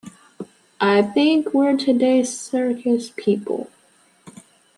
[0.81, 3.69] I think we're today's circus people.